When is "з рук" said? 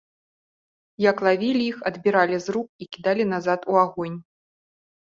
2.47-2.69